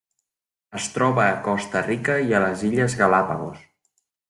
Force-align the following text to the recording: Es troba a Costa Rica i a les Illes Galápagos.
Es 0.79 0.87
troba 0.95 1.25
a 1.25 1.35
Costa 1.49 1.85
Rica 1.89 2.17
i 2.31 2.35
a 2.39 2.41
les 2.47 2.65
Illes 2.73 2.99
Galápagos. 3.05 3.63